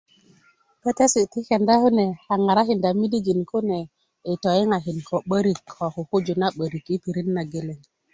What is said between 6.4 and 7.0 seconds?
na 'börik